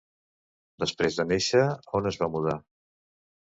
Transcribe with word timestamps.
Després 0.83 1.21
de 1.21 1.27
néixer, 1.33 1.63
on 2.03 2.13
es 2.15 2.21
va 2.25 2.33
mudar? 2.39 2.59